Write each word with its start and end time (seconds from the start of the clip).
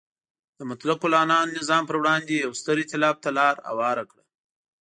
د 0.57 0.59
مطلقه 0.69 1.03
العنان 1.09 1.47
نظام 1.59 1.83
پر 1.87 1.95
وړاندې 2.01 2.33
یو 2.43 2.51
ستر 2.59 2.75
ایتلاف 2.81 3.15
ته 3.23 3.29
لار 3.37 3.55
هواره 3.69 4.03
کړه. 4.11 4.23